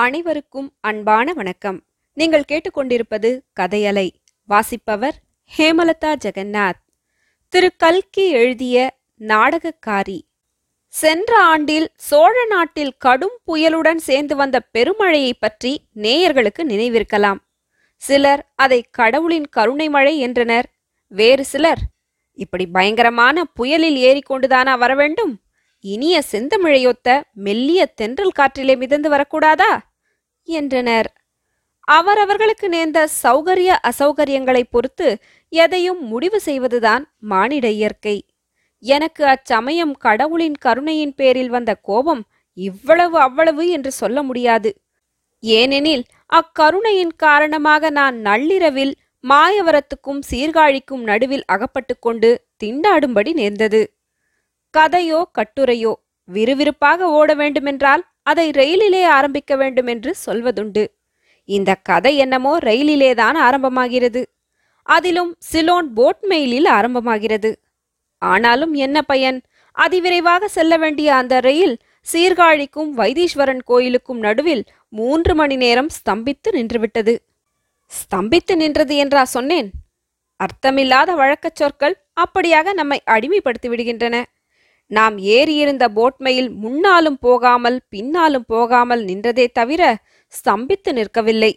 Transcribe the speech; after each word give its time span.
அனைவருக்கும் 0.00 0.72
அன்பான 0.80 1.32
வணக்கம். 1.32 1.84
நீங்கள் 2.12 2.44
கேட்டுக்கொண்டிருப்பது 2.48 3.40
கதையலை. 3.60 4.10
வாசிப்பவர் 4.44 5.14
ஹேமலதா 5.56 6.14
ஜெகநாத். 6.24 6.80
திரு 7.48 7.76
கல்கி 7.76 8.30
எழுதிய 8.30 8.96
நாடகக்காரி. 9.18 10.20
சென்ற 10.86 11.42
ஆண்டில் 11.42 11.90
சோழ 11.96 12.44
நாட்டில் 12.44 12.96
கடும் 12.96 13.38
புயலுடன் 13.46 13.96
சேர்ந்து 13.96 14.36
வந்த 14.36 14.62
பெருமழையை 14.78 15.32
பற்றி 15.38 15.80
நேயர்களுக்கு 15.94 16.62
நினைவிருக்கலாம். 16.62 17.38
சிலர் 17.96 18.52
அதை 18.54 18.86
கடவுளின் 18.90 19.46
கருணை 19.46 19.88
மழை 19.88 20.18
என்றனர். 20.18 20.66
வேறு 21.06 21.44
சிலர் 21.44 21.78
இப்படி 22.32 22.66
பயங்கரமான 22.66 23.44
புயலில் 23.44 23.96
ஏறிக்கொண்டுதானா 23.96 24.78
வர 24.78 24.94
வேண்டும் 24.94 25.40
இனிய 25.80 26.22
செந்தமிழையொத்த 26.30 27.22
மெல்லிய 27.32 27.86
தென்றல் 27.86 28.36
காற்றிலே 28.38 28.76
மிதந்து 28.76 29.10
வரக்கூடாதா? 29.10 29.88
என்றனர். 30.50 31.08
அவரவர்களுக்கு 31.88 32.68
நேர்ந்த 32.68 33.08
சௌகரிய 33.22 33.70
அசௌகரியங்களை 33.90 34.62
பொறுத்து 34.70 35.08
எதையும் 35.48 36.00
முடிவு 36.06 36.40
செய்வதுதான் 36.40 37.04
மானிட 37.18 37.68
இயற்கை. 37.70 38.16
எனக்கு 38.78 39.24
அச்சமயம் 39.24 39.94
கடவுளின் 39.96 40.54
கருணையின் 40.54 41.14
பேரில் 41.14 41.48
வந்த 41.48 41.74
கோபம் 41.74 42.22
இவ்வளவு 42.52 43.16
அவ்வளவு 43.18 43.68
என்று 43.68 43.90
சொல்ல 43.90 44.22
முடியாது. 44.22 44.70
ஏனெனில் 45.42 46.04
அக்கருணையின் 46.32 47.14
காரணமாக 47.16 47.90
நான் 47.90 48.16
நள்ளிரவில் 48.18 48.94
மாயவரத்துக்கும் 49.24 50.20
சீர்காழிக்கும் 50.30 51.02
நடுவில் 51.02 51.44
அகப்பட்டு 51.46 51.98
கொண்டு 51.98 52.30
திண்டாடும்படி 52.64 53.32
நேர்ந்தது. 53.32 53.80
கதையோ 54.74 55.20
கட்டுரையோ 55.38 55.92
விறுவிறுப்பாக 56.28 57.08
ஓட 57.18 57.34
வேண்டுமென்றால் 57.34 58.02
அதை 58.30 58.50
ரயிலிலே 58.50 59.02
ஆரம்பிக்க 59.04 59.56
வேண்டும் 59.56 59.86
என்று 59.86 60.10
சொல்வதுண்டு. 60.26 60.82
இந்த 61.44 61.70
கதை 61.82 62.12
என்னமோ 62.16 62.52
ரயிலிலேதான் 62.58 63.36
ஆரம்பமாகிறது. 63.48 64.20
அதிலும் 64.86 65.32
சிலோன் 65.38 65.88
போட் 65.92 66.22
மெயிலில் 66.28 66.68
ஆரம்பமாகிறது. 66.68 67.50
ஆனாலும் 68.22 68.74
என்ன 68.74 69.02
பயன்? 69.02 69.38
அதிவிரைவாக 69.78 70.44
செல்ல 70.44 70.76
வேண்டிய 70.76 71.14
அந்த 71.14 71.40
ரயில் 71.40 71.76
சீர்காழிக்கும் 72.12 72.92
வைத்தீஸ்வரன் 72.96 73.62
கோயிலுக்கும் 73.64 74.18
நடுவில் 74.18 74.64
மூன்று 74.88 75.34
மணி 75.34 75.56
நேரம் 75.56 75.90
ஸ்தம்பித்து 75.98 76.48
நின்றுவிட்டது. 76.52 77.14
ஸ்தம்பித்து 77.98 78.54
நின்றது 78.54 78.96
என்றா 78.96 79.24
சொன்னேன்? 79.24 79.70
அர்த்தமில்லாத 80.40 81.14
வழக்கச் 81.14 81.56
சொற்கள் 81.56 81.96
அப்படியாக 82.20 82.72
நம்மை 82.72 82.98
அடிமைப்படுத்தி 83.06 83.66
விடுகின்றன 83.66 84.24
நாம் 84.90 85.16
ஏறியிருந்த 85.36 85.84
போட்மையில் 85.96 86.50
முன்னாலும் 86.62 87.18
போகாமல் 87.18 87.78
பின்னாலும் 87.88 88.46
போகாமல் 88.46 89.02
நின்றதே 89.04 89.46
தவிர 89.52 89.82
ஸ்தம்பித்து 90.32 90.90
நிற்கவில்லை. 90.92 91.52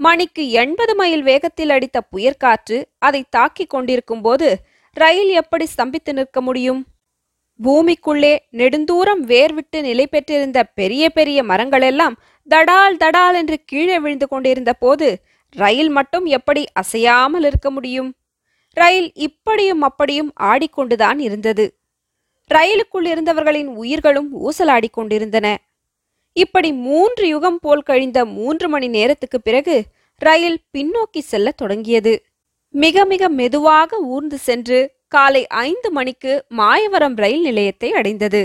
மணிக்கு 0.00 0.42
எண்பது 0.62 0.92
மைல் 0.94 1.22
வேகத்தில் 1.22 1.70
அடித்த 1.70 1.98
புயற்காற்று 2.12 2.78
அதை 2.98 3.20
தாக்கிக் 3.36 3.72
கொண்டிருக்கும் 3.74 4.22
போது 4.22 4.48
ரயில் 4.96 5.30
எப்படி 5.42 5.64
ஸ்தம்பித்து 5.74 6.12
நிற்க 6.12 6.40
முடியும்? 6.40 6.80
பூமிக்குள்ளே 7.60 8.32
நெடுந்தூரம் 8.50 9.22
வேர்விட்டு 9.26 9.78
நிலை 9.80 10.06
பெற்றிருந்த 10.06 10.60
பெரிய 10.78 11.04
பெரிய 11.10 11.38
மரங்களெல்லாம் 11.42 12.16
தடால் 12.48 12.96
தடால் 12.96 13.36
என்று 13.40 13.56
கீழே 13.64 13.98
விழுந்து 13.98 14.26
கொண்டிருந்த 14.28 14.72
போது 14.72 15.08
ரயில் 15.56 15.90
மட்டும் 15.90 16.26
எப்படி 16.38 16.62
அசையாமல் 16.72 17.44
இருக்க 17.44 17.68
முடியும்? 17.70 18.10
ரயில் 18.76 19.10
இப்படியும் 19.26 19.82
அப்படியும் 19.82 20.30
ஆடிக்கொண்டுதான் 20.42 21.18
இருந்தது. 21.18 21.66
ரயிலுக்குள் 22.50 23.06
இருந்தவர்களின் 23.06 23.70
உயிர்களும் 23.76 24.30
ஊசலாடி 24.46 24.88
கொண்டிருந்தன. 24.90 25.46
இப்படி 26.36 26.72
மூன்று 26.72 27.28
யுகம் 27.28 27.58
போல் 27.58 27.82
கழிந்த 27.82 28.24
மூன்று 28.24 28.68
மணி 28.68 28.88
நேரத்துக்கு 28.88 29.40
பிறகு 29.40 29.76
ரயில் 30.22 30.58
பின்னோக்கி 30.72 31.20
செல்லத் 31.20 31.56
தொடங்கியது. 31.56 32.14
மிக 32.74 33.04
மிக 33.04 33.28
மெதுவாக 33.28 33.98
ஊர்ந்து 33.98 34.38
சென்று 34.38 34.78
காலை 35.08 35.46
ஐந்து 35.46 35.90
மணிக்கு 35.90 36.32
மாயவரம் 36.48 37.16
ரயில் 37.16 37.40
நிலையத்தை 37.40 37.92
அடைந்தது. 37.92 38.42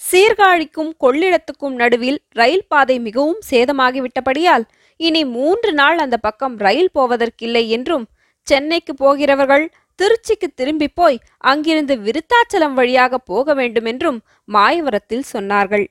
சீர்காழிக்கும் 0.00 0.92
கொள்ளிடத்துக்கும் 1.00 1.76
நடுவில் 1.76 2.18
ரயில் 2.30 2.66
பாதை 2.68 2.96
மிகவும் 2.98 3.40
சேதமாகிவிட்டபடியால் 3.50 4.64
இனி 4.96 5.24
மூன்று 5.24 5.72
நாள் 5.72 5.98
அந்த 5.98 6.16
பக்கம் 6.16 6.56
ரயில் 6.56 6.90
போவதற்கில்லை 6.94 7.68
என்றும் 7.68 8.06
சென்னைக்கு 8.46 8.94
போகிறவர்கள் 8.94 9.64
திருச்சிக்கு 9.98 10.48
திரும்பி 10.54 10.88
போய் 10.88 11.18
அங்கிருந்து 11.38 11.94
விருத்தாச்சலம் 11.96 12.72
வழியாக 12.72 13.18
போக 13.18 13.54
வேண்டுமென்றும் 13.54 14.18
மாயவரத்தில் 14.48 15.28
சொன்னார்கள். 15.32 15.86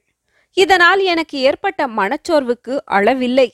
இதனால் 0.57 1.01
எனக்கு 1.03 1.37
ஏற்பட்ட 1.39 1.87
மனச்சோர்வுக்கு 1.87 2.73
அளவில்லை. 2.97 3.49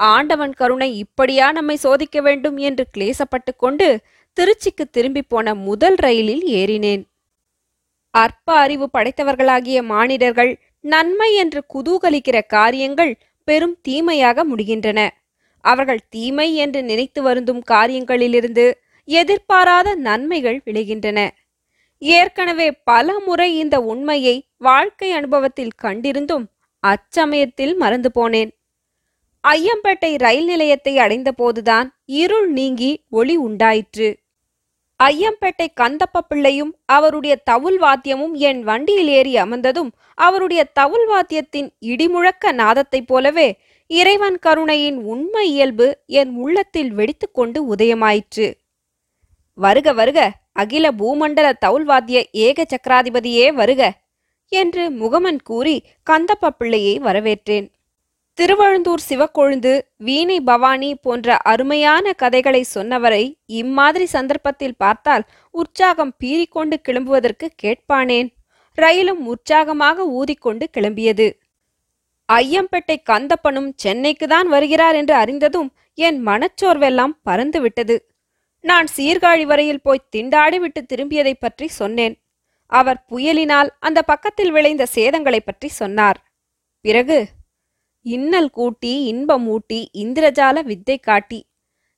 ஆண்டவன் 0.00 0.54
கருணை 0.54 0.88
இப்படியா 0.96 1.46
நம்மை 1.52 1.76
சோதிக்க 1.76 2.20
வேண்டும் 2.20 2.56
என்று 2.56 2.84
கிளேசப்பட்டு 2.96 3.52
கொண்டு 3.56 3.88
திருச்சிக்கு 4.36 4.84
திரும்பி 4.90 5.22
போன 5.22 5.54
முதல் 5.54 5.94
ரயிலில் 5.94 6.44
ஏறினேன். 6.60 7.02
அற்ப 8.10 8.48
அறிவு 8.58 8.86
படைத்தவர்களாகிய 8.92 9.78
மானிடர்கள் 9.82 10.52
நன்மை 10.84 11.34
என்று 11.34 11.60
குதூகலிக்கிற 11.74 12.38
காரியங்கள் 12.46 13.12
பெரும் 13.48 13.76
தீமையாக 13.82 14.44
முடிகின்றன. 14.44 15.00
அவர்கள் 15.64 16.02
தீமை 16.08 16.48
என்று 16.54 16.80
நினைத்து 16.82 17.20
வருந்தும் 17.22 17.62
காரியங்களிலிருந்து 17.70 18.66
எதிர்பாராத 19.04 19.94
நன்மைகள் 19.94 20.62
விளைகின்றன. 20.64 21.28
ஏற்கனவே 21.98 22.72
பல 22.72 23.18
முறை 23.18 23.58
இந்த 23.58 23.80
உண்மையை 23.80 24.46
வாழ்க்கை 24.58 25.12
அனுபவத்தில் 25.12 25.70
கண்டிருந்தும் 25.82 26.44
அச்சமயத்தில் 26.86 27.76
மறந்து 27.76 28.10
போனேன். 28.14 28.50
ஐயம்பேட்டை 29.48 30.16
ரயில் 30.16 30.44
நிலையத்தை 30.44 30.96
அடைந்தபோதுதான் 30.96 31.88
இருள் 32.04 32.50
நீங்கி 32.50 33.02
ஒளி 33.10 33.36
உண்டாயிற்று. 33.36 34.16
ஐயம்பேட்டை 35.04 35.66
கந்தப்ப 35.80 36.18
பிள்ளையும் 36.28 36.76
அவருடைய 36.84 37.36
தவுல் 37.36 37.80
வாத்தியமும் 37.80 38.32
என் 38.32 38.62
வண்டியில் 38.62 39.08
ஏறி 39.08 39.34
அமர்ந்ததும் 39.34 39.90
அவருடைய 40.14 40.64
தவுல் 40.64 41.08
வாத்தியத்தின் 41.08 41.68
இடிமுழக்க 41.80 42.52
நாதத்தைப் 42.52 43.06
போலவே 43.06 43.58
இறைவன் 43.86 44.38
கருணையின் 44.38 44.96
உண்மை 44.96 45.48
இயல்பு 45.48 45.98
என் 46.06 46.34
உள்ளத்தில் 46.34 46.92
வெடித்துக்கொண்டு 46.92 47.58
உதயமாயிற்று. 47.70 48.52
வருக 49.58 49.92
வருக. 49.92 50.18
அகில 50.52 50.90
பூமண்டல 50.98 51.46
தௌல்வாத்திய 51.66 52.18
ஏக 52.32 52.66
சக்கராதிபதியே 52.72 53.46
வருக 53.52 53.92
என்று 54.48 54.90
முகமன் 54.90 55.40
கூறி 55.44 55.76
கந்தப்ப 56.10 56.50
பிள்ளையை 56.58 57.00
வரவேற்றேன். 57.00 57.66
திருவழுந்தூர் 58.38 59.02
சிவக்கொழுந்து 59.08 59.72
வீணை 59.96 60.40
பவானி 60.40 60.94
போன்ற 60.94 61.36
அருமையான 61.36 62.12
கதைகளை 62.12 62.64
சொன்னவரை 62.74 63.24
இம்மாதிரி 63.46 64.06
சந்தர்ப்பத்தில் 64.06 64.76
பார்த்தால் 64.76 65.24
உற்சாகம் 65.50 66.14
பீறிக்கொண்டு 66.24 66.76
கிளம்புவதற்கு 66.88 67.48
கேட்பானேன். 67.62 68.28
ரயிலும் 68.78 69.26
உற்சாகமாக 69.26 70.06
ஊதிக்கொண்டு 70.10 70.66
கிளம்பியது. 70.76 71.28
ஐயம்பேட்டை 72.32 72.96
கந்தப்பனும் 73.10 73.70
சென்னைக்குதான் 73.84 74.48
வருகிறார் 74.48 74.94
என்று 74.94 75.14
அறிந்ததும் 75.14 75.70
என் 75.94 76.26
மனச்சோர்வெல்லாம் 76.26 77.14
பறந்துவிட்டது. 77.30 77.96
நான் 78.64 78.86
சீர்காழி 78.96 79.42
வரையில் 79.42 79.80
போய் 79.80 80.06
திண்டாடி 80.16 80.56
விட்டு 80.56 80.86
திரும்பியதைப் 80.92 81.40
பற்றி 81.40 81.66
சொன்னேன். 81.68 82.14
அவர் 82.66 83.04
புயலினால் 83.10 83.68
அந்த 83.80 84.02
பக்கத்தில் 84.02 84.52
விளைந்த 84.52 84.86
சேதங்களைப் 84.94 85.46
பற்றி 85.46 85.68
சொன்னார். 85.68 86.32
பிறகு 86.80 87.28
இன்னல் 88.02 88.50
கூட்டி 88.50 89.04
இன்பம் 89.04 89.46
ஊட்டி 89.46 89.90
இந்திரஜால 89.98 90.64
வித்தை 90.64 90.98
காட்டி 90.98 91.40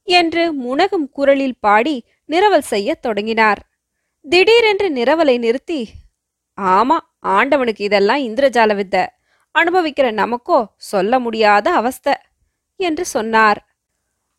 என்று 0.03 0.43
முனகும் 0.63 1.09
குரலில் 1.11 1.61
பாடி 1.61 2.05
நிரவல் 2.29 2.69
செய்யத் 2.73 3.03
தொடங்கினார். 3.03 3.61
திடீரென்று 4.25 4.89
நிரவலை 4.91 5.39
நிறுத்தி 5.39 5.81
ஆமா 6.61 6.99
ஆண்டவனுக்கு 7.21 7.85
இதெல்லாம் 7.85 8.19
இந்திரஜால 8.19 8.75
வித்தை. 8.75 9.05
அனுபவிக்கிற 9.55 10.09
நமக்கோ 10.15 10.59
சொல்ல 10.77 11.19
முடியாத 11.19 11.67
அவஸ்தை 11.73 12.15
என்று 12.81 13.05
சொன்னார். 13.07 13.61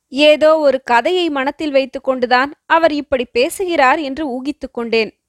ஏதோ 0.09 0.57
ஒரு 0.57 0.81
கதையை 0.83 1.29
மனத்தில் 1.29 1.73
வைத்துக்கொண்டுதான் 1.73 2.51
அவர் 2.65 2.93
இப்படி 2.93 3.25
பேசுகிறார் 3.25 3.99
என்று 3.99 4.41
ஊகித்து 4.41 4.71
கொண்டேன். 4.71 5.21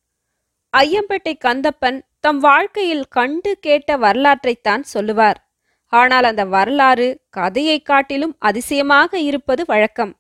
ஐயம்பேட்டை 0.76 1.38
கந்தப்பன் 1.44 2.00
தம் 2.20 2.38
வாழ்க்கையில் 2.38 3.04
கண்டு 3.04 3.58
கேட்ட 3.60 3.96
வரலாற்றைத்தான் 3.96 4.80
சொல்லுவார். 4.80 5.50
ஆனால் 5.86 6.24
அந்த 6.24 6.44
வரலாறு 6.44 7.20
கதையைக் 7.30 7.84
காட்டிலும் 7.84 8.36
அதிசயமாக 8.38 9.18
இருப்பது 9.18 9.64
வழக்கம். 9.66 10.16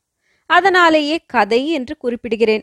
அதனாலேயே 0.46 1.24
கதை 1.26 1.68
என்று 1.68 1.96
குறிப்பிடுகிறேன். 2.02 2.62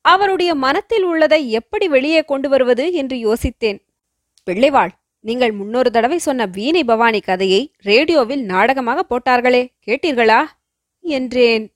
அவருடைய 0.00 0.54
மனத்தில் 0.54 1.02
உள்ளதை 1.02 1.50
எப்படி 1.50 1.88
வெளியே 1.88 2.24
கொண்டு 2.24 2.48
வருவது 2.48 2.92
என்று 2.92 3.16
யோசித்தேன். 3.16 3.86
பிள்ளைவாள் 4.50 4.90
நீங்கள் 5.20 5.52
முன்னொரு 5.52 5.90
தடவை 5.90 6.18
சொன்ன 6.18 6.46
வீணை 6.46 6.84
பவானி 6.84 7.20
கதையை 7.20 7.72
ரேடியோவில் 7.78 8.44
நாடகமாக 8.44 9.06
போட்டார்களே 9.08 9.72
கேட்டீர்களா? 9.86 10.44
என்றேன். 11.04 11.72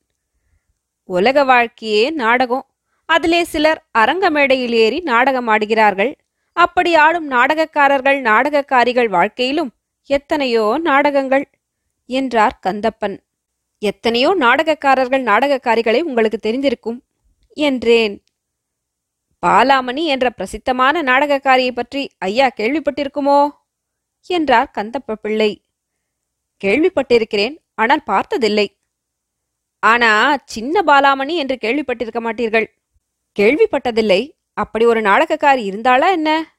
உலக 1.04 1.44
வாழ்க்கையே 1.44 2.10
நாடகம். 2.10 2.66
அதிலே 3.04 3.44
சிலர் 3.44 3.86
அரங்க 3.90 4.30
மேடையில் 4.30 4.72
ஏறி 4.72 5.00
நாடகம் 5.00 5.48
ஆடுகிறார்கள். 5.48 6.12
அப்படி 6.52 6.94
ஆடும் 6.94 7.30
நாடகக்காரர்கள் 7.30 8.20
நாடகக்காரிகள் 8.20 9.08
வாழ்க்கையிலும் 9.08 9.70
எத்தனையோ 10.06 10.78
நாடகங்கள் 10.78 11.50
என்றார் 12.06 12.58
கந்தப்பன். 12.66 13.16
எத்தனையோ 13.78 14.34
நாடகக்காரர்கள் 14.34 15.22
நாடகக்காரிகளை 15.22 16.00
உங்களுக்கு 16.00 16.38
தெரிந்திருக்கும் 16.38 16.98
என்றேன். 17.52 18.22
பாலாமணி 19.46 20.04
என்ற 20.04 20.30
பிரசித்தமான 20.30 21.02
நாடகக்காரியை 21.02 21.70
பற்றி 21.70 22.10
ஐயா 22.18 22.50
கேள்விப்பட்டிருக்குமோ? 22.56 23.48
என்றார் 24.22 24.72
கந்தப்ப 24.78 25.12
பிள்ளை. 25.14 25.62
கேள்விப்பட்டிருக்கிறேன் 26.64 27.56
ஆனால் 27.74 28.02
பார்த்ததில்லை. 28.04 28.77
ஆனா 29.82 30.36
சின்ன 30.44 30.82
பாலாமணி 30.82 31.34
என்று 31.36 31.58
கேள்விப்பட்டிருக்க 31.60 32.20
மாட்டீர்கள். 32.20 32.66
கேள்விப்பட்டதில்லை. 33.36 34.30
அப்படி 34.52 34.84
ஒரு 34.86 35.00
நாடகக்காரி 35.00 35.62
இருந்தாளா 35.70 36.10
என்ன? 36.10 36.56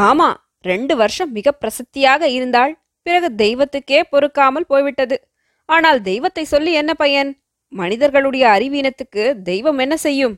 ஆமா 0.00 0.34
ரெண்டு 0.60 0.96
வருஷம் 0.96 1.32
மிக 1.32 1.58
பிரசித்தியாக 1.60 2.22
இருந்தாள். 2.22 2.78
பிறகு 3.02 3.34
தெய்வத்துக்கே 3.34 4.02
பொறுக்காமல் 4.10 4.66
போய்விட்டது. 4.66 5.16
ஆனால் 5.64 6.02
தெய்வத்தை 6.02 6.44
சொல்லி 6.44 6.72
என்ன 6.72 6.94
பயன்? 6.94 7.42
மனிதர்களுடைய 7.68 8.48
அறிவீனத்துக்கு 8.48 9.42
தெய்வம் 9.42 9.78
என்ன 9.78 9.96
செய்யும்? 9.96 10.34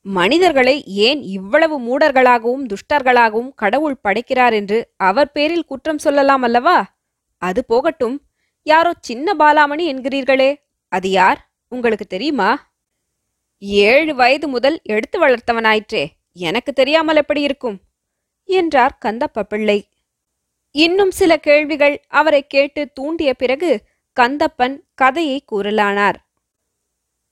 மனிதர்களை 0.00 0.84
ஏன் 0.84 1.22
இவ்வளவு 1.22 1.76
மூடர்களாகவும் 1.80 2.66
துஷ்டர்களாகவும் 2.66 3.50
கடவுள் 3.54 3.96
படைக்கிறார் 4.02 4.52
என்று 4.52 4.78
அவர் 4.96 5.32
பேரில் 5.32 5.64
குற்றம் 5.64 5.98
சொல்லலாம் 5.98 6.42
அல்லவா? 6.42 6.76
அது 7.42 7.64
போகட்டும். 7.64 8.16
யாரோ 8.62 8.92
சின்ன 9.00 9.34
பாலாமணி 9.38 9.84
என்கிறீர்களே. 9.92 10.50
அது 10.88 11.10
யார்? 11.10 11.50
உங்களுக்கு 11.68 12.06
தெரியுமா? 12.06 12.74
ஏழு 13.58 14.14
வயது 14.14 14.48
முதல் 14.48 14.80
எடுத்து 14.82 15.20
வளர்த்தவனாயிற்றே. 15.20 16.06
எனக்கு 16.32 16.72
தெரியாமல் 16.72 17.16
எப்படி 17.16 17.40
இருக்கும்? 17.40 17.80
என்றார் 18.44 18.98
கந்தப்ப 19.04 19.42
பிள்ளை 19.42 19.88
இன்னும் 20.70 21.10
சில 21.10 21.36
கேள்விகள் 21.36 22.04
அவரை 22.08 22.46
கேட்டு 22.46 22.92
தூண்டிய 22.92 23.34
பிறகு 23.34 23.82
கந்தப்பன் 24.20 24.80
கதையை 24.94 25.44
கூறலானார். 25.52 26.14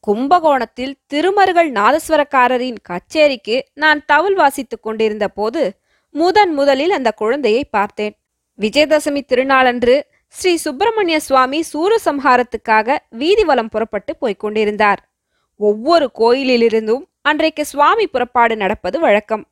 கும்பகோணத்தில் 0.00 0.96
திருமருகள் 1.06 1.72
நாதஸ்வரக்காரரின் 1.72 2.76
கச்சேரிக்கு 2.88 3.60
நான் 3.74 4.04
தவில் 4.12 4.34
வாசித்துக் 4.34 4.82
கொண்டிருந்த 4.82 5.28
போது 5.28 5.80
முதன் 6.10 6.52
முதலில் 6.52 6.90
அந்த 6.90 7.12
குழந்தையை 7.12 7.64
பார்த்தேன். 7.64 8.18
விஜயதசமி 8.60 9.20
திருநாளன்று 9.28 10.00
ஸ்ரீ 10.36 10.56
சுப்பிரமணிய 10.56 11.20
சுவாமி 11.20 11.64
சூரசம்ஹாரத்துக்காக 11.72 12.96
வீதி 13.10 13.44
வலம் 13.44 13.68
புறப்பட்டு 13.68 14.16
போய்க் 14.16 14.38
கொண்டிருந்தார். 14.38 15.12
ஒவ்வொரு 15.56 16.10
கோயிலிலிருந்தும் 16.18 17.02
அன்றைக்கு 17.22 17.64
சுவாமி 17.64 18.06
புறப்பாடு 18.06 18.56
நடப்பது 18.56 19.00
வழக்கம். 19.00 19.44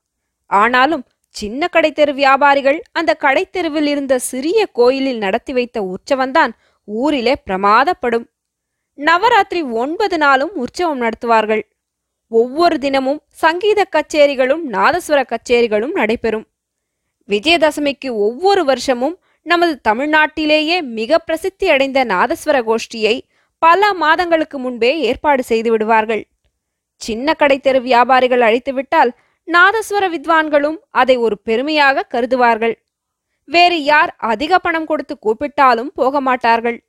ஆனாலும் 0.46 1.04
சின்ன 1.28 1.68
கடைத்தெரு 1.72 2.14
வியாபாரிகள் 2.14 2.82
அந்த 2.92 3.16
கடைத்தெருவில் 3.20 3.86
இருந்த 3.86 4.18
சிறிய 4.18 4.66
கோயிலில் 4.66 5.18
நடத்தி 5.18 5.52
வைத்த 5.52 5.94
உற்சவம்தான் 5.94 6.50
ஊரிலே 6.84 7.34
பிரமாதப்படும். 7.46 8.26
நவராத்திரி 8.94 9.62
ஒன்பது 9.62 10.18
நாளும் 10.18 10.54
உற்சவம் 10.54 11.00
நடத்துவார்கள். 11.00 11.62
ஒவ்வொரு 12.28 12.78
தினமும் 12.78 13.22
சங்கீத 13.28 13.86
கச்சேரிகளும் 13.96 14.62
நாதஸ்வர 14.70 15.24
கச்சேரிகளும் 15.24 15.92
நடைபெறும். 15.92 16.46
விஜயதசமிக்கு 17.28 18.10
ஒவ்வொரு 18.10 18.64
வருஷமும் 18.64 19.21
நமது 19.42 19.80
தமிழ்நாட்டிலேயே 19.88 20.82
மிக 20.82 21.18
பிரசித்தி 21.18 21.68
அடைந்த 21.68 22.04
நாதஸ்வர 22.04 22.56
கோஷ்டியை 22.68 23.20
பல 23.58 23.92
மாதங்களுக்கு 23.92 24.58
முன்பே 24.58 25.00
ஏற்பாடு 25.00 25.42
செய்து 25.42 25.70
விடுவார்கள். 25.70 26.28
சின்ன 26.96 27.34
கடைத்தெரு 27.38 27.80
வியாபாரிகள் 27.82 28.40
அழைத்துவிட்டால் 28.40 29.10
நாதஸ்வர 29.48 30.04
வித்வான்களும் 30.14 30.78
அதை 30.90 31.16
ஒரு 31.16 31.38
பெருமையாக 31.38 32.06
கருதுவார்கள். 32.14 32.74
வேறு 33.44 33.84
யார் 33.84 34.14
அதிக 34.16 34.58
பணம் 34.58 34.86
கொடுத்து 34.86 35.18
கூப்பிட்டாலும் 35.18 35.92
போக 35.94 36.20
மாட்டார்கள். 36.20 36.84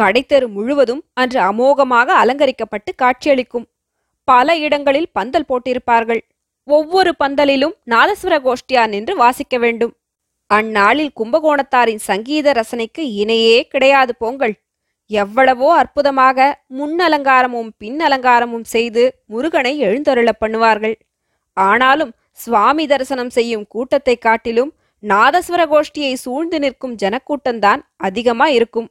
கடைத்தெரு 0.00 0.46
முழுவதும் 0.48 1.02
அன்று 1.14 1.40
அமோகமாக 1.40 2.06
அலங்கரிக்கப்பட்டு 2.06 2.94
காட்சியளிக்கும். 2.96 3.66
பல 4.24 4.56
இடங்களில் 4.56 5.12
பந்தல் 5.12 5.48
போட்டிருப்பார்கள். 5.48 6.22
ஒவ்வொரு 6.64 7.14
பந்தலிலும் 7.24 7.74
நாதஸ்வர 7.90 8.34
கோஷ்டியா 8.46 8.86
நின்று 8.86 9.16
வாசிக்க 9.16 9.58
வேண்டும். 9.58 9.94
அந்நாளில் 10.56 11.12
கும்பகோணத்தாரின் 11.20 12.02
சங்கீத 12.08 12.46
ரசனைக்கு 12.52 13.02
இணையே 13.22 13.56
கிடையாது 13.72 14.12
போங்கள். 14.14 14.54
எவ்வளவோ 15.10 15.68
அற்புதமாக 15.74 16.38
முன்னலங்காரமும் 16.78 17.70
பின் 17.80 18.00
அலங்காரமும் 18.06 18.66
செய்து 18.74 19.02
முருகனை 19.32 19.72
எழுந்தருள 19.86 20.30
பண்ணுவார்கள். 20.42 20.96
ஆனாலும் 21.56 22.12
சுவாமி 22.38 22.84
தரிசனம் 22.86 23.32
செய்யும் 23.36 23.66
கூட்டத்தை 23.68 24.16
காட்டிலும் 24.18 24.72
நாதஸ்வர 25.02 25.62
கோஷ்டியை 25.72 26.12
சூழ்ந்து 26.24 26.58
நிற்கும் 26.64 26.98
ஜனக்கூட்டம்தான் 27.02 27.80
அதிகமா 28.08 28.46
இருக்கும். 28.58 28.88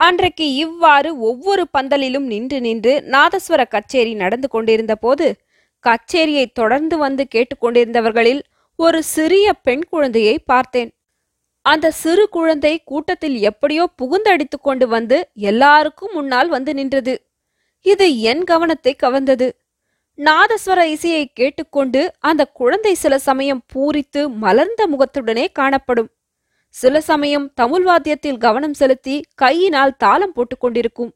அன்றைக்கு 0.00 0.46
இவ்வாறு 0.64 1.10
ஒவ்வொரு 1.28 1.62
பந்தலிலும் 1.76 2.26
நின்று 2.32 2.58
நின்று 2.60 2.92
நாதஸ்வர 3.14 3.62
கச்சேரி 3.74 4.12
நடந்து 4.14 4.48
கொண்டிருந்த 4.48 4.94
போது 5.04 5.26
கச்சேரியை 5.84 6.46
தொடர்ந்து 6.60 6.96
வந்து 7.04 7.22
கேட்டுக்கொண்டிருந்தவர்களில் 7.34 8.42
ஒரு 8.78 8.98
சிறிய 9.02 9.46
பெண் 9.52 9.84
குழந்தையை 9.90 10.38
பார்த்தேன். 10.38 10.90
அந்த 11.64 11.86
சிறு 11.90 12.24
குழந்தை 12.28 12.72
கூட்டத்தில் 12.84 13.36
எப்படியோ 13.40 13.84
புகுந்தடித்து 14.02 14.56
கொண்டு 14.60 14.86
வந்து 14.88 15.16
எல்லாருக்கும் 15.34 16.12
முன்னால் 16.12 16.48
வந்து 16.48 16.72
நின்றது. 16.74 17.14
இது 17.86 18.06
என் 18.20 18.44
கவனத்தை 18.44 18.92
கவர்ந்தது. 19.02 19.48
நாதஸ்வர 20.18 20.80
இசையை 20.86 21.24
கேட்டுக்கொண்டு 21.32 22.02
அந்த 22.20 22.42
குழந்தை 22.52 22.94
சில 22.94 23.14
சமயம் 23.18 23.62
பூரித்து 23.74 24.20
மலர்ந்த 24.44 24.82
முகத்துடனே 24.88 25.46
காணப்படும். 25.52 26.10
சில 26.74 27.00
சமயம் 27.00 27.46
தமிழ் 27.54 27.84
வாத்தியத்தில் 27.86 28.38
கவனம் 28.38 28.74
செலுத்தி 28.74 29.16
கையினால் 29.34 29.98
தாளம் 29.98 30.34
போட்டுக்கொண்டிருக்கும் 30.36 31.12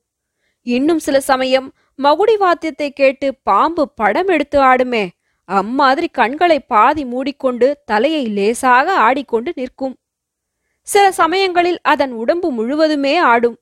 இன்னும் 0.67 0.99
சில 0.99 1.17
சமயம் 1.21 1.69
மகுடி 1.99 2.35
வாத்தியத்தை 2.39 2.89
கேட்டு 2.93 3.29
பாம்பு 3.43 3.85
படம் 3.95 4.29
எடுத்து 4.29 4.59
ஆடுமே 4.63 5.05
அம்மாதிரி 5.59 6.09
கண்களை 6.09 6.59
பாதி 6.73 7.05
மூடிக்கொண்டு 7.05 7.69
தலையை 7.85 8.25
லேசாக 8.27 8.95
ஆடிக்கொண்டு 9.07 9.51
நிற்கும். 9.55 9.95
சில 10.87 11.05
சமயங்களில் 11.13 11.81
அதன் 11.83 12.13
உடம்பு 12.13 12.49
முழுவதுமே 12.51 13.15
ஆடும். 13.33 13.57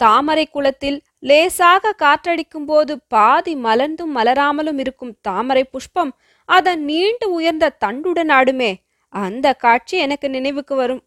தாமரை 0.00 0.44
குளத்தில் 0.46 0.98
லேசாக 1.18 1.94
காற்றடிக்கும் 2.02 2.66
போது 2.66 2.92
பாதி 3.08 3.54
மலர்ந்தும் 3.56 4.12
மலராமலும் 4.16 4.78
இருக்கும் 4.78 5.14
தாமரை 5.20 5.64
புஷ்பம் 5.64 6.12
அதன் 6.48 6.82
நீண்டு 6.84 7.26
உயர்ந்த 7.30 7.74
தண்டுடன் 7.84 8.32
ஆடுமே 8.38 8.70
அந்த 9.12 9.46
காட்சி 9.54 9.96
எனக்கு 9.98 10.28
நினைவுக்கு 10.30 10.74
வரும். 10.74 11.02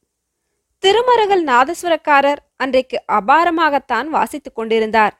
திருமருகல் 0.83 1.43
நாதஸ்வரக்காரர் 1.45 2.41
அன்றைக்கு 2.57 2.97
அபாரமாகத்தான் 3.11 4.07
வாசித்துக் 4.07 4.55
கொண்டிருந்தார். 4.55 5.15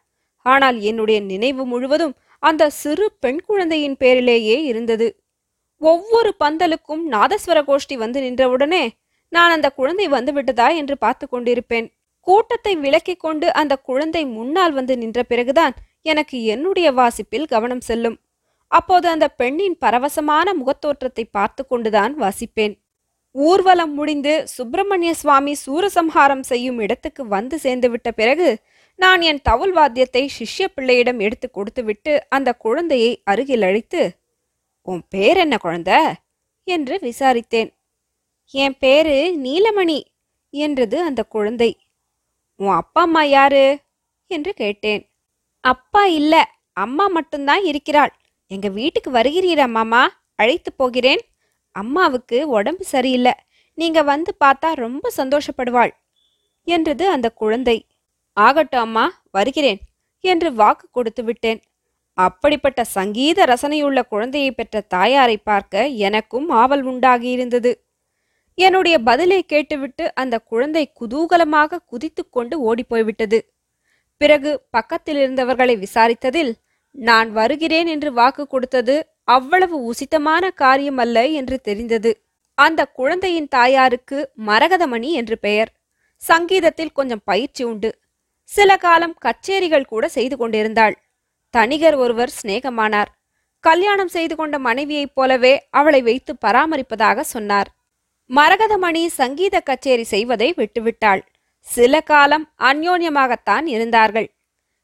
ஆனால் 0.45 0.77
என்னுடைய 0.79 1.19
நினைவு 1.31 1.63
முழுவதும் 1.65 2.15
அந்த 2.47 2.63
சிறு 2.81 3.05
பெண் 3.23 3.41
குழந்தையின் 3.47 3.97
பேரிலேயே 4.01 4.57
இருந்தது. 4.63 5.07
ஒவ்வொரு 5.81 6.31
பந்தலுக்கும் 6.43 7.03
நாதஸ்வர 7.13 7.59
கோஷ்டி 7.69 7.95
வந்து 8.03 8.19
நின்றவுடனே 8.21 8.83
நான் 9.31 9.53
அந்த 9.55 9.67
குழந்தை 9.69 10.07
வந்து 10.07 10.31
விட்டதா? 10.33 10.67
என்று 10.81 10.95
பார்த்து 10.97 11.25
கொண்டிருப்பேன். 11.27 11.87
கூட்டத்தை 12.27 12.73
விலக்கிக் 12.77 13.23
கொண்டு 13.25 13.47
அந்த 13.53 13.73
குழந்தை 13.89 14.23
முன்னால் 14.35 14.73
வந்து 14.73 14.93
நின்ற 14.97 15.19
பிறகுதான் 15.23 15.73
எனக்கு 16.01 16.37
என்னுடைய 16.53 16.87
வாசிப்பில் 16.91 17.45
கவனம் 17.45 17.83
செல்லும். 17.89 18.17
அப்போது 18.71 19.07
அந்த 19.07 19.27
பெண்ணின் 19.39 19.77
பரவசமான 19.85 20.47
முகத்தோற்றத்தை 20.61 21.25
பார்த்து 21.37 21.61
கொண்டுதான் 21.67 22.13
வாசிப்பேன். 22.15 22.73
ஊர்வலம் 23.35 23.93
முடிந்து 23.93 24.33
சுப்பிரமணிய 24.47 25.11
சுவாமி 25.13 25.53
சூரசம்ஹாரம் 25.65 26.43
செய்யும் 26.51 26.79
இடத்துக்கு 26.79 27.23
வந்து 27.27 27.55
சேர்ந்துவிட்ட 27.63 28.09
பிறகு 28.15 28.47
நான் 28.95 29.21
என் 29.21 29.41
தவுல் 29.41 29.71
வாத்தியத்தை 29.71 30.29
சிஷ்ய 30.39 30.65
பிள்ளையிடம் 30.65 31.19
எடுத்து 31.19 31.51
கொடுத்துவிட்டு 31.51 32.25
அந்த 32.29 32.53
குழந்தையை 32.53 33.21
அருகில் 33.23 33.61
அழைத்து 33.61 34.23
உன் 34.81 35.03
பேர் 35.09 35.37
என்ன 35.37 35.57
குழந்தை? 35.57 35.99
என்று 36.63 36.99
விசாரித்தேன். 37.01 37.69
என் 38.53 38.77
பேரு 38.77 39.37
நீலமணி 39.43 40.01
என்றது 40.49 41.01
அந்த 41.01 41.23
குழந்தை. 41.23 41.77
உன் 42.55 42.75
அப்பா 42.75 43.01
அம்மா 43.01 43.23
யாரு? 43.23 43.79
என்று 44.27 44.53
கேட்டேன். 44.53 45.09
அப்பா 45.59 46.05
இல்ல 46.05 46.49
அம்மா 46.73 47.07
மட்டும்தான் 47.07 47.63
இருக்கிறாள். 47.63 48.13
எங்க 48.47 48.69
வீட்டுக்கு 48.69 49.11
வருகிறீரா 49.11 49.67
மாமா? 49.69 50.03
அழைத்து 50.35 50.73
போகிறேன். 50.73 51.19
அம்மாவுக்கு 51.71 52.47
உடம்பு 52.47 52.83
சரியில்லை. 52.83 53.33
நீங்க 53.73 54.03
வந்து 54.03 54.35
பார்த்தா 54.45 54.73
ரொம்ப 54.73 55.11
சந்தோஷப்படுவாள் 55.17 55.93
என்றது 56.63 57.09
அந்த 57.09 57.29
குழந்தை. 57.31 57.77
ஆகட்டும் 58.37 58.79
அம்மா 58.79 59.05
வருகிறேன் 59.31 59.79
என்று 60.23 60.53
வாக்கு 60.53 60.87
கொடுத்து 60.91 61.23
விட்டேன். 61.23 61.59
அப்படிப்பட்ட 62.17 62.83
சங்கீத 62.83 63.45
ரசனையுள்ள 63.45 64.01
குழந்தையை 64.07 64.51
பெற்ற 64.51 64.81
தாயாரை 64.81 65.37
பார்க்க 65.37 65.87
எனக்கும் 66.07 66.49
ஆவல் 66.49 66.83
உண்டாகியிருந்தது. 66.83 67.71
என்னுடைய 68.57 68.99
பதிலை 68.99 69.39
கேட்டுவிட்டு 69.43 70.13
அந்த 70.13 70.35
குழந்தை 70.39 70.83
குதூகலமாக 70.99 71.81
குதித்துக்கொண்டு 71.85 72.55
ஓடிப்போய்விட்டது. 72.67 73.39
பிறகு 74.17 74.51
பக்கத்தில் 74.69 75.17
இருந்தவர்களை 75.17 75.75
விசாரித்ததில் 75.77 76.53
நான் 76.91 77.31
வருகிறேன் 77.31 77.87
என்று 77.87 78.13
வாக்கு 78.13 78.47
கொடுத்தது 78.47 78.95
அவ்வளவு 79.23 79.77
உசிதமான 79.91 80.53
காரியம் 80.53 80.97
அல்ல 80.97 81.25
என்று 81.25 81.61
தெரிந்தது. 81.61 82.11
அந்த 82.57 82.81
குழந்தையின் 82.85 83.47
தாயாருக்கு 83.47 84.17
மரகதமணி 84.45 85.09
என்று 85.11 85.37
பெயர். 85.37 85.71
சங்கீதத்தில் 86.21 86.93
கொஞ்சம் 86.93 87.25
பயிற்சி 87.25 87.63
உண்டு. 87.63 87.89
சில 88.45 88.77
காலம் 88.77 89.15
கச்சேரிகள் 89.25 89.85
கூட 89.85 90.07
செய்து 90.07 90.37
கொண்டிருந்தாள். 90.37 90.95
தனிகர் 91.49 91.95
ஒருவர் 91.95 92.31
சிநேகமானார். 92.41 93.07
கல்யாணம் 93.59 94.07
செய்து 94.07 94.35
கொண்ட 94.35 94.59
மனைவியைப் 94.59 95.15
போலவே 95.15 95.67
அவளை 95.69 96.01
வைத்து 96.01 96.37
பராமரிப்பதாக 96.45 97.19
சொன்னார். 97.19 97.69
மரகதமணி 98.29 99.05
சங்கீத 99.05 99.59
கச்சேரி 99.59 100.03
செய்வதை 100.03 100.53
விட்டுவிட்டாள். 100.57 101.21
சில 101.59 102.01
காலம் 102.01 102.53
அந்யோன்யமாகத்தான் 102.59 103.65
இருந்தார்கள். 103.65 104.29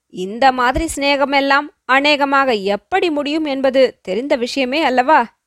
இந்த 0.10 0.52
மாதிரி 0.52 0.88
சிநேகமெல்லாம் 0.96 1.68
அநேகமாக 1.86 2.54
எப்படி 2.54 3.10
முடியும் 3.10 3.46
என்பது 3.46 4.00
தெரிந்த 4.02 4.36
விஷயமே 4.36 4.84
அல்லவா? 4.84 5.40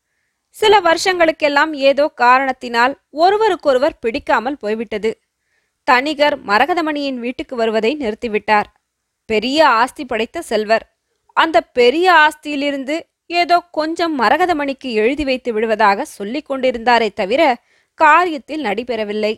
சில 0.48 0.80
வருஷங்களுக்கெல்லாம் 0.80 1.72
ஏதோ 1.72 2.08
காரணத்தினால் 2.08 3.00
ஒருவருக்கொருவர் 3.10 3.98
பிடிக்காமல் 3.98 4.56
போய்விட்டது. 4.56 5.10
தனிகர் 5.84 6.36
மரகதமணியின் 6.46 7.14
வீட்டுக்கு 7.14 7.56
வருவதை 7.56 7.96
நிறுத்திவிட்டார். 7.96 8.68
பெரிய 9.24 9.68
ஆஸ்தி 9.68 10.04
படைத்த 10.04 10.42
செல்வர். 10.42 10.96
அந்த 11.32 11.60
பெரிய 11.60 12.12
ஆஸ்தியிலிருந்து 12.12 13.00
ஏதோ 13.26 13.60
கொஞ்சம் 13.70 14.18
மரகதமணிக்கு 14.20 14.92
எழுதி 14.92 15.24
வைத்து 15.24 15.52
விடுவதாக 15.52 16.04
சொல்லிக் 16.04 16.50
கொண்டிருந்தாரே 16.50 17.08
தவிர 17.14 17.42
காரியத்தில் 18.00 18.64
நடைபெறவில்லை. 18.64 19.34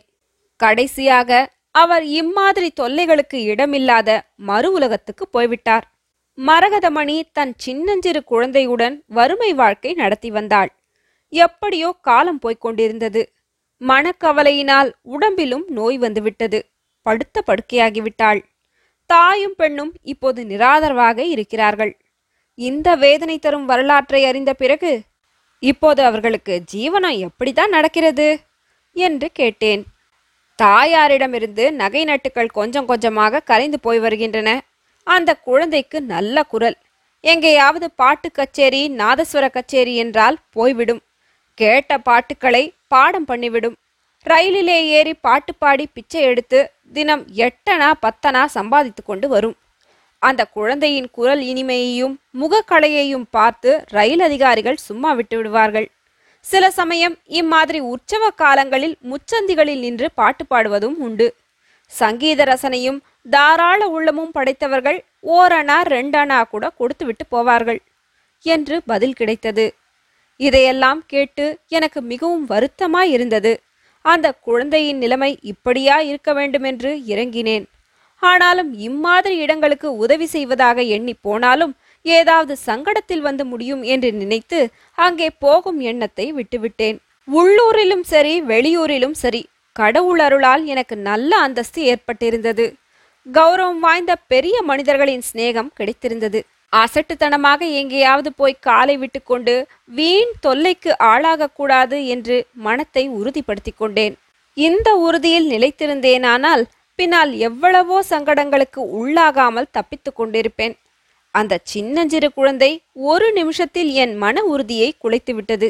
கடைசியாக 0.55 1.49
அவர் 1.71 2.03
இம்மாதிரி 2.03 2.73
தொல்லைகளுக்கு 2.79 3.35
இடமில்லாத 3.35 4.09
மறு 4.35 4.71
உலகத்துக்கு 4.71 5.27
போய்விட்டார். 5.27 5.85
மரகதமணி 6.37 7.21
தன் 7.31 7.53
சின்னஞ்சிறு 7.57 8.23
குழந்தையுடன் 8.23 9.03
வறுமை 9.07 9.53
வாழ்க்கை 9.53 9.93
நடத்தி 9.93 10.31
வந்தாள். 10.31 10.71
எப்படியோ 11.29 11.95
காலம் 12.01 12.39
போய்க் 12.39 12.61
கொண்டிருந்தது. 12.61 13.21
மனக்கவலையினால் 13.81 14.91
உடம்பிலும் 15.01 15.65
நோய் 15.67 15.97
வந்துவிட்டது. 15.97 16.65
படுத்த 17.01 17.43
படுக்கையாகிவிட்டாள். 17.47 18.43
தாயும் 19.05 19.53
பெண்ணும் 19.57 19.93
இப்போது 20.01 20.43
நிராதரவாக 20.43 21.17
இருக்கிறார்கள். 21.17 21.97
இந்த 22.55 22.95
வேதனை 22.95 23.39
தரும் 23.39 23.65
வரலாற்றை 23.65 24.25
அறிந்த 24.25 24.53
பிறகு 24.53 25.01
இப்போது 25.59 26.03
அவர்களுக்கு 26.03 26.63
ஜீவனம் 26.73 27.27
எப்படிதான் 27.27 27.67
நடக்கிறது? 27.67 28.39
என்று 28.93 29.31
கேட்டேன். 29.31 29.83
தாயாரிடமிருந்து 30.63 31.71
நகை 31.71 32.05
நட்டுக்கள் 32.05 32.49
கொஞ்சம் 32.49 32.85
கொஞ்சமாக 32.85 33.39
கரைந்து 33.39 33.79
போய் 33.79 33.99
வருகின்றன. 33.99 34.61
அந்த 35.03 35.35
குழந்தைக்கு 35.35 36.01
நல்ல 36.01 36.43
குரல். 36.43 36.77
எங்கேயாவது 37.19 37.91
பாட்டு 37.91 38.31
கச்சேரி 38.31 38.89
நாதஸ்வர 38.89 39.49
கச்சேரி 39.49 39.95
என்றால் 39.95 40.37
போய்விடும். 40.51 41.01
கேட்ட 41.53 41.97
பாட்டுக்களை 41.97 42.73
பாடம் 42.87 43.27
பண்ணிவிடும். 43.27 43.77
ரயிலிலே 44.25 44.77
ஏறி 44.97 45.13
பாட்டு 45.13 45.55
பாடி 45.55 45.85
பிச்சை 45.93 46.21
எடுத்து 46.21 46.59
தினம் 46.93 47.23
எட்டனா 47.45 47.89
பத்தனா 48.05 48.45
சம்பாதித்து 48.45 49.03
கொண்டு 49.03 49.27
வரும். 49.27 49.55
அந்த 50.21 50.41
குழந்தையின் 50.45 51.09
குரல் 51.11 51.41
இனிமையையும் 51.41 52.15
முகக்கலையையும் 52.41 53.25
பார்த்து 53.29 53.71
ரயில் 53.89 54.19
அதிகாரிகள் 54.19 54.85
சும்மா 54.87 55.11
விட்டு 55.13 55.37
விடுவார்கள். 55.37 55.87
சில 56.45 56.69
சமயம் 56.71 57.15
இம்மாதிரி 57.39 57.79
உற்சவ 57.79 58.29
காலங்களில் 58.29 58.95
முச்சந்திகளில் 59.11 59.79
நின்று 59.79 60.07
பாட்டு 60.11 60.45
பாடுவதும் 60.45 60.97
உண்டு. 60.99 61.27
சங்கீத 61.91 62.43
ரசனையும் 62.43 62.99
தாராள 63.29 63.81
உள்ளமும் 63.87 64.31
படைத்தவர்கள் 64.31 64.99
ஓரணா 65.35 65.77
ரெண்டனா 65.93 66.39
கூட 66.49 66.65
கொடுத்துவிட்டு 66.69 67.25
போவார்கள். 67.31 67.79
என்று 68.45 68.75
பதில் 68.85 69.13
கிடைத்தது. 69.13 69.65
இதையெல்லாம் 70.39 71.01
கேட்டு 71.05 71.45
எனக்கு 71.67 71.99
மிகவும் 72.01 72.45
வருத்தமாய் 72.49 73.11
இருந்தது. 73.15 73.53
அந்த 74.05 74.27
குழந்தையின் 74.47 74.97
நிலைமை 74.97 75.31
இப்படியா 75.41 75.95
இருக்க 76.09 76.33
வேண்டுமென்று 76.33 76.91
இறங்கினேன். 77.13 77.65
ஆனாலும் 78.23 78.71
இம்மாதிரி 78.79 79.35
இடங்களுக்கு 79.37 79.87
உதவி 79.97 80.25
செய்வதாக 80.25 80.83
எண்ணி 80.95 81.13
போனாலும் 81.21 81.73
ஏதாவது 82.05 82.53
சங்கடத்தில் 82.65 83.23
வந்து 83.27 83.45
முடியும் 83.45 83.83
என்று 83.93 84.09
நினைத்து 84.13 84.59
அங்கே 84.97 85.29
போகும் 85.39 85.79
எண்ணத்தை 85.79 86.25
விட்டுவிட்டேன். 86.33 86.97
உள்ளூரிலும் 87.27 88.05
சரி 88.13 88.33
வெளியூரிலும் 88.41 89.17
சரி 89.23 89.41
கடவுள் 89.75 90.19
அருளால் 90.19 90.63
எனக்கு 90.65 90.95
நல்ல 91.09 91.31
அந்தஸ்து 91.37 91.81
ஏற்பட்டிருந்தது. 91.93 92.65
கௌரவம் 93.25 93.79
வாய்ந்த 93.79 94.13
பெரிய 94.27 94.57
மனிதர்களின் 94.61 95.25
சிநேகம் 95.29 95.73
கிடைத்திருந்தது. 95.79 96.39
அசட்டுத்தனமாக 96.73 97.61
எங்கேயாவது 97.79 98.29
போய் 98.33 98.55
காலை 98.59 98.95
விட்டுக்கொண்டு 98.97 99.53
வீண் 99.97 100.31
தொல்லைக்கு 100.39 100.91
ஆளாகக்கூடாது 101.11 101.97
என்று 102.05 102.37
மனத்தை 102.53 103.03
உறுதிப்படுத்திக் 103.09 103.77
கொண்டேன். 103.77 104.15
இந்த 104.57 104.89
உறுதியில் 104.97 105.47
நிலைத்திருந்தேனானால் 105.49 106.63
பின்னால் 106.99 107.31
எவ்வளவோ 107.39 107.97
சங்கடங்களுக்கு 108.09 108.81
உள்ளாகாமல் 108.99 109.71
தப்பித்துக் 109.71 110.17
கொண்டிருப்பேன். 110.19 110.75
அந்த 111.31 111.59
சின்னஞ்சிறு 111.63 112.29
குழந்தை 112.33 112.71
ஒரு 112.93 113.27
நிமிஷத்தில் 113.31 113.89
என் 114.03 114.15
மன 114.17 114.43
உறுதியை 114.43 114.89
குலைத்துவிட்டது. 115.03 115.69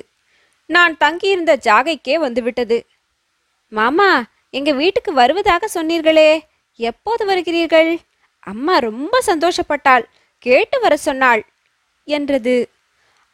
நான் 0.65 0.93
தங்கியிருந்த 0.97 1.53
ஜாகைக்கே 1.67 2.15
வந்துவிட்டது. 2.15 2.77
மாமா 3.71 4.09
எங்க 4.49 4.71
வீட்டுக்கு 4.71 5.11
வருவதாக 5.13 5.67
சொன்னீர்களே 5.73 6.29
எப்போது 6.79 7.23
வருகிறீர்கள்? 7.25 7.91
அம்மா 8.39 8.77
ரொம்ப 8.77 9.21
சந்தோஷப்பட்டாள். 9.25 10.05
கேட்டு 10.45 10.79
வர 10.79 10.97
சொன்னாள் 10.97 11.43
என்றது. 12.07 12.55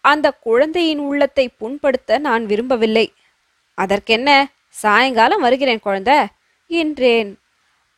அந்த 0.03 0.27
குழந்தையின் 0.31 0.99
உள்ளத்தை 0.99 1.45
புண்படுத்த 1.61 2.17
நான் 2.17 2.45
விரும்பவில்லை. 2.45 3.05
அதற்கென்ன? 3.77 4.29
சாயங்காலம் 4.75 5.41
வருகிறேன் 5.41 5.79
குழந்தை 5.79 6.17
என்றேன். 6.69 7.29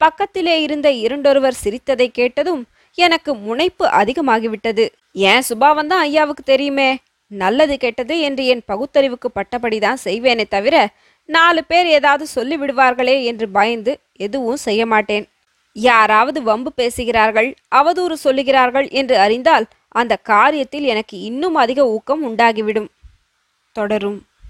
பக்கத்திலே 0.02 0.56
இருந்த 0.62 0.88
இரண்டொருவர் 0.92 1.62
சிரித்ததை 1.64 2.08
கேட்டதும் 2.12 2.64
எனக்கு 2.98 3.32
முனைப்பு 3.36 3.86
அதிகமாகிவிட்டது. 3.88 4.86
ஏன் 5.12 5.42
சுபாவம் 5.42 5.88
தான் 5.88 6.04
ஐயாவுக்கு 6.08 6.44
தெரியுமே? 6.46 6.90
நல்லது 7.32 7.78
கெட்டது 7.78 8.16
என்று 8.20 8.46
என் 8.46 8.68
பகுத்தறிவுக்கு 8.68 9.30
பட்டபடிதான் 9.36 10.00
செய்வேனே 10.04 10.46
தவிர 10.48 10.76
நாலு 11.30 11.62
பேர் 11.66 11.88
ஏதாவது 11.88 12.26
சொல்லிவிடுவார்களே 12.36 13.16
என்று 13.24 13.50
பயந்து 13.50 13.94
எதுவும் 14.18 14.56
செய்ய 14.56 14.86
மாட்டேன் 14.86 15.26
யாராவது 15.76 16.44
வம்பு 16.44 16.74
பேசுகிறார்கள் 16.74 17.56
அவதூறு 17.76 18.16
சொல்லுகிறார்கள் 18.24 18.92
என்று 18.92 19.18
அறிந்தால் 19.18 19.66
அந்த 19.90 20.18
காரியத்தில் 20.30 20.86
எனக்கு 20.86 21.20
இன்னும் 21.20 21.56
அதிக 21.56 21.88
ஊக்கம் 21.88 22.24
உண்டாகிவிடும். 22.24 22.90
தொடரும். 23.72 24.26